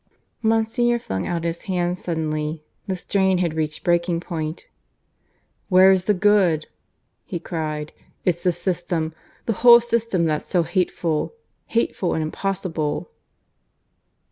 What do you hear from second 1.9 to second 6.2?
suddenly. The strain had reached breaking point. "What's the